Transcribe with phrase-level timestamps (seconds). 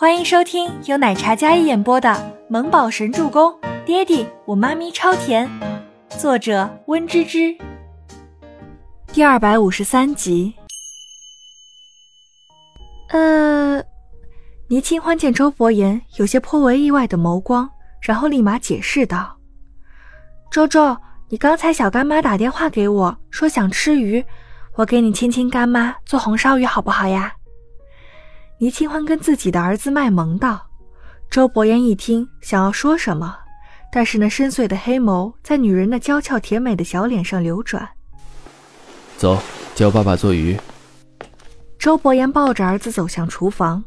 [0.00, 2.08] 欢迎收听由奶茶嘉一演播的
[2.48, 3.50] 《萌宝神助攻》，
[3.84, 5.50] 爹地我妈咪超甜，
[6.08, 7.52] 作者温芝芝。
[9.12, 10.54] 第二百五十三集。
[13.08, 13.82] 呃，
[14.68, 17.68] 倪清欢见周伯言有些颇为意外的眸光，
[18.00, 19.36] 然后立马解释道
[20.48, 20.96] ：“周周，
[21.28, 24.24] 你刚才小干妈打电话给我说想吃鱼，
[24.76, 27.32] 我给你亲亲干妈做红烧鱼好不好呀？”
[28.60, 30.60] 倪清欢跟自己的儿子卖萌道
[31.30, 33.36] ：“周伯言一听，想要说什么，
[33.92, 37.88] 但是那深邃的黑眸在女人那娇俏甜美的小脸上流转。
[39.16, 39.38] 走，
[39.76, 40.58] 教爸爸做鱼。”
[41.78, 43.82] 周伯言抱着儿子走向厨房。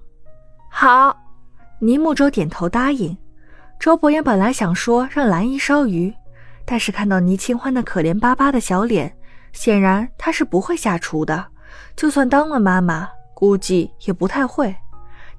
[0.70, 1.18] 好，
[1.80, 3.16] 倪木舟点头答应。
[3.78, 6.14] 周伯言本来想说让兰姨烧鱼，
[6.64, 9.14] 但是看到倪清欢那可怜巴巴的小脸，
[9.52, 11.46] 显然她是不会下厨的。
[11.98, 13.10] 就算当了妈妈。
[13.42, 14.76] 估计也不太会，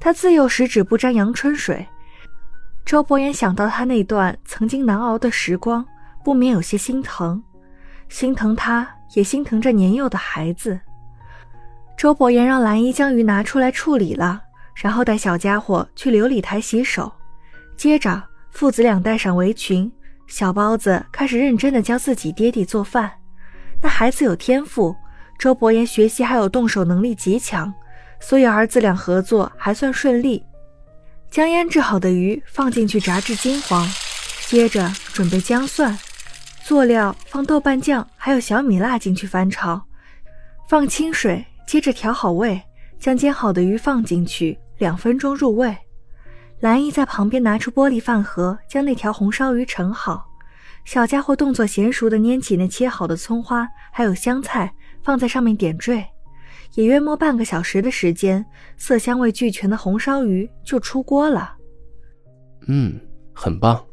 [0.01, 1.87] 他自幼十指不沾阳春水。
[2.84, 5.86] 周伯言想到他那段曾经难熬的时光，
[6.25, 7.41] 不免有些心疼，
[8.09, 10.81] 心疼他，也心疼这年幼的孩子。
[11.97, 14.42] 周伯言让兰姨将鱼拿出来处理了，
[14.75, 17.12] 然后带小家伙去琉璃台洗手。
[17.77, 19.89] 接着，父子俩戴上围裙，
[20.27, 23.12] 小包子开始认真的教自己爹地做饭。
[23.81, 24.92] 那孩子有天赋，
[25.39, 27.72] 周伯言学习还有动手能力极强。
[28.23, 30.42] 所以儿子俩合作还算顺利，
[31.28, 33.87] 将腌制好的鱼放进去炸至金黄，
[34.47, 35.98] 接着准备姜蒜、
[36.65, 39.83] 佐料，放豆瓣酱还有小米辣进去翻炒，
[40.69, 42.62] 放清水，接着调好味，
[42.98, 45.77] 将煎好的鱼放进去，两分钟入味。
[46.61, 50.25] 兰姨在旁边拿出玻璃饭盒，将那条红烧鱼盛好，
[50.84, 56.06] 小家伙动作娴熟的拈起那切好的葱花还有香菜，放在上面点缀。
[56.75, 58.45] 也约莫半个小时的时间，
[58.77, 61.55] 色香味俱全的红烧鱼就出锅了。
[62.69, 62.98] 嗯，
[63.34, 63.84] 很棒。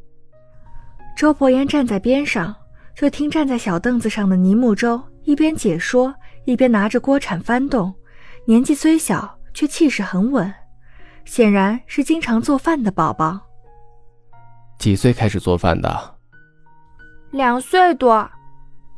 [1.18, 2.56] 周伯言站在边上，
[2.96, 6.14] 就听站在小凳子上的倪木舟一边解说，
[6.46, 7.94] 一边拿着锅铲翻动。
[8.46, 10.54] 年纪虽小，却气势很稳，
[11.26, 13.40] 显然是经常做饭的宝宝。
[14.78, 16.16] 几岁开始做饭的？
[17.32, 18.30] 两岁多。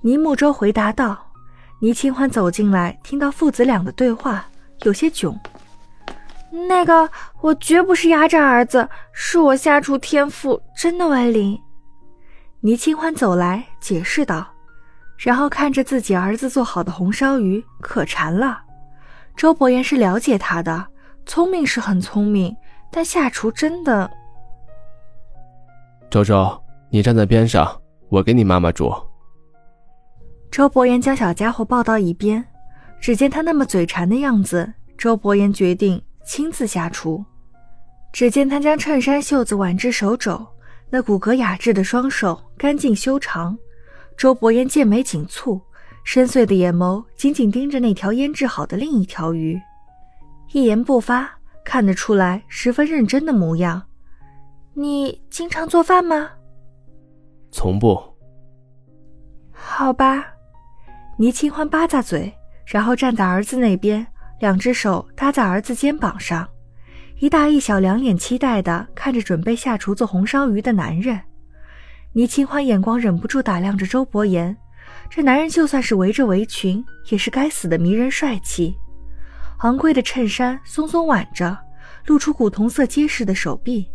[0.03, 1.31] 倪木舟回答道。
[1.81, 4.46] 倪清欢走进来，听到父子俩的对话，
[4.84, 5.36] 有些囧。
[6.69, 7.09] 那个，
[7.40, 11.59] 我绝不是压榨儿子，是我下厨天赋真的为零。
[12.59, 14.47] 倪清欢走来解释道，
[15.18, 18.62] 然后看着自己儿子做好的红烧鱼，可馋了。
[19.36, 20.86] 周伯言是了解他的，
[21.25, 22.56] 聪明是很聪明，
[22.92, 24.08] 但下厨真的……
[26.12, 26.62] 周周，
[26.92, 28.94] 你站在边上，我给你妈妈煮。
[30.51, 32.45] 周伯言将小家伙抱到一边，
[33.00, 37.23] 只见他那么嘴馋的样子，周伯言决定亲自下厨。
[38.12, 40.45] 只见他将衬衫袖子挽至手肘，
[40.89, 43.57] 那骨骼雅致的双手干净修长。
[44.17, 45.57] 周伯言剑眉紧蹙，
[46.03, 49.57] 深邃的眼眸紧紧盯着那条腌制好的另一条鱼，
[50.51, 51.31] 一言不发，
[51.63, 53.81] 看得出来十分认真的模样。
[54.73, 56.29] 你经常做饭吗？
[57.53, 57.97] 从不。
[59.53, 60.25] 好吧。
[61.22, 62.34] 倪清欢吧咂嘴，
[62.66, 64.04] 然后站在儿子那边，
[64.40, 66.50] 两只手搭在儿子肩膀上，
[67.20, 71.22] 一大一小两眼期待的看着准备下厨做红烧鱼的男人。
[72.14, 74.58] 倪清欢眼光忍不住打量着周伯言，
[75.12, 78.76] 这男人就算是围着围裙，也是该死的迷人帅气。
[79.60, 81.56] 昂贵的衬衫松松挽着，
[82.08, 83.88] 露出古铜色结实的手臂，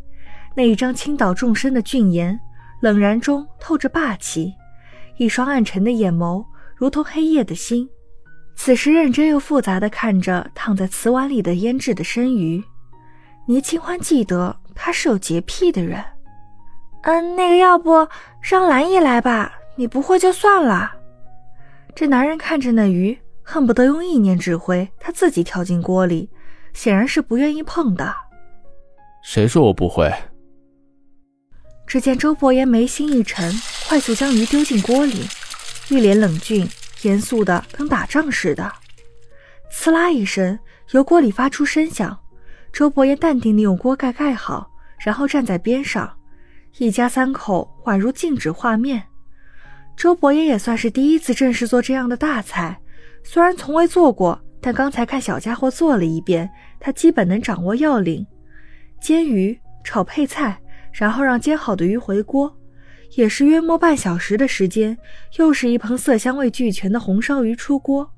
[0.55, 2.39] 那一张倾倒众生的俊颜，
[2.81, 4.55] 冷然中透着霸气，
[5.17, 6.45] 一双暗沉的眼眸。
[6.77, 7.89] 如同黑夜的心，
[8.55, 12.63] 此时认真又复杂的看着躺在瓷碗里的腌制的生鱼。
[13.49, 16.05] 倪清欢记得他是有洁癖的人。
[17.03, 18.07] 嗯，那个要不
[18.41, 20.93] 让兰姨来吧，你不会就算了。
[21.95, 26.29] 这男人看着那鱼，恨不得用意念指挥他自己跳进锅里，
[26.75, 28.15] 显然是不愿意碰的。
[29.23, 30.13] 谁说我不会？
[31.87, 33.51] 只见周伯言眉心一沉，
[33.89, 35.23] 快速将鱼丢进锅里。
[35.89, 36.69] 一脸冷峻，
[37.03, 38.73] 严肃的跟打仗似的。
[39.73, 40.59] 呲啦一声，
[40.91, 42.19] 油锅里发出声响。
[42.73, 44.69] 周伯言淡定地用锅盖盖好，
[44.99, 46.13] 然后站在边上。
[46.79, 49.05] 一家三口宛如静止画面。
[49.97, 52.81] 周伯言也算是第一次正式做这样的大菜，
[53.23, 56.51] 虽然从未做过，但刚才看小家伙做了一遍，
[56.81, 58.27] 他基本能掌握要领。
[59.01, 60.61] 煎鱼、炒配菜，
[60.91, 62.56] 然后让煎好的鱼回锅。
[63.15, 64.99] 也是约莫半小时的时间，
[65.39, 68.11] 又是一盆色香味俱全的红烧鱼出锅。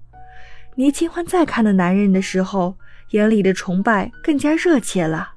[0.74, 2.76] 倪清欢再看那男人的时候，
[3.10, 5.32] 眼里的崇拜更加热切了。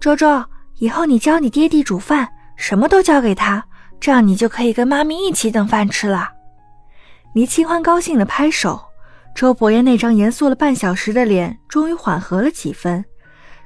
[0.00, 0.44] 周周，
[0.78, 3.64] 以后你教你爹地煮饭，什么都交给他，
[4.00, 6.30] 这样你就可以跟妈咪一起等饭吃了。
[7.34, 8.80] 倪清欢高兴地拍手，
[9.34, 13.04] 周伯言那张严肃了半小时的脸终于缓和了几分，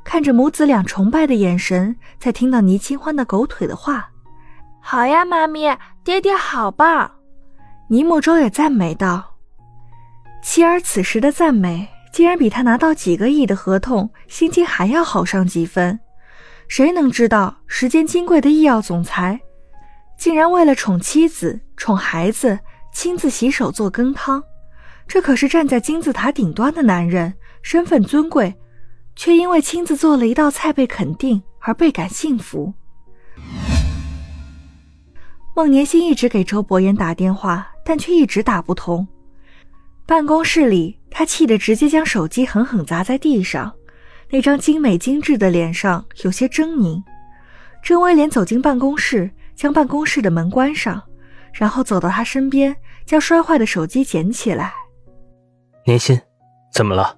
[0.03, 4.10] 看着母子俩崇拜的眼神，在听到倪清欢的狗腿的话
[4.81, 7.11] ：“好呀，妈咪，爹爹好棒。”
[7.89, 9.37] 尼木舟也赞美道
[10.43, 15.99] ：“妻儿此时的赞美，竟然比他拿到几个亿的合同心情还要好上几分。
[16.69, 19.41] 谁能知道，时间金贵的医药总裁，
[20.17, 22.59] 竟然为了宠妻子、宠孩子，
[22.93, 24.43] 亲自洗手做羹汤？
[25.07, 28.55] 这可是站在金字塔顶端的男人，身份尊贵，
[29.17, 32.73] 却因为亲自做了一道菜被肯定而倍感幸福。”
[35.55, 37.67] 孟年星一直给周伯言打电话。
[37.83, 39.05] 但却一直打不通。
[40.07, 43.73] 办公室里，他气得直接将手机狠狠砸在地上，
[44.31, 47.03] 那张精美精致的脸上有些狰狞。
[47.83, 51.03] 郑威廉走进办公室，将办公室的门关上，
[51.53, 54.73] 然后走到他身边，将摔坏的手机捡起来。
[55.85, 56.21] 年心，
[56.73, 57.17] 怎么了？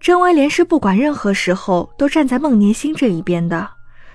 [0.00, 3.70] 郑威廉是不管任何时候都站在孟年心这一边的，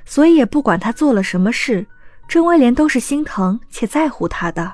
[0.06, 1.88] 所以也不管他做了什么事，
[2.28, 4.74] 郑威廉都是心疼且在乎他的。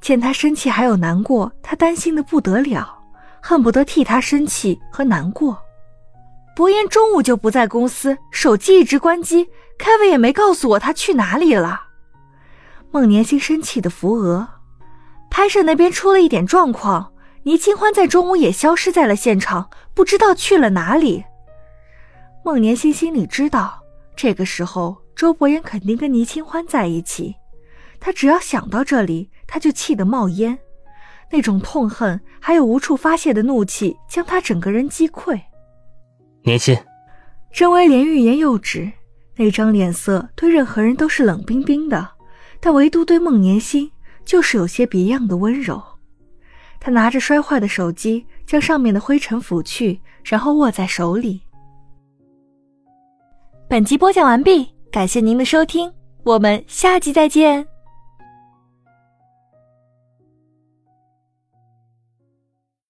[0.00, 2.98] 见他生气还有难过，他担心的不得了，
[3.40, 5.58] 恨不得替他生气和难过。
[6.54, 11.80] 博言中午就不在公司，手机一直关机，凯文也没告诉我他去哪里了。
[12.90, 14.46] 孟年星生气的扶额，
[15.30, 17.12] 拍摄那边出了一点状况，
[17.42, 21.24] 倪清欢在中午也消失在了现场，不知道去了哪里。
[22.44, 23.80] 孟年星心里知道，
[24.14, 27.34] 这个时候周伯言肯定跟倪清欢在一起。
[28.00, 30.58] 他只要想到这里，他就气得冒烟，
[31.30, 35.40] 那种痛恨还有无处发泄的怒气，将他整个人击溃。
[36.42, 36.76] 年心，
[37.52, 38.92] 郑威廉欲言又止，
[39.36, 42.06] 那张脸色对任何人都是冷冰冰的，
[42.60, 43.90] 但唯独对孟年心
[44.24, 45.82] 就是有些别样的温柔。
[46.78, 51.40] 他拿着摔坏的手机，将上面的灰尘拂去，然后握在手里。
[53.66, 55.92] 本集播讲完毕，感谢您的收听，
[56.22, 57.66] 我们下集再见。